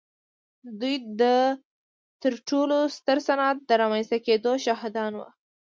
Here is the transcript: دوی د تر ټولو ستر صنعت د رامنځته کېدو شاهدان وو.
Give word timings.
دوی 0.79 0.95
د 1.21 1.23
تر 2.21 2.33
ټولو 2.49 2.77
ستر 2.97 3.17
صنعت 3.27 3.57
د 3.65 3.71
رامنځته 3.81 4.17
کېدو 4.25 4.51
شاهدان 4.65 5.11
وو. 5.15 5.29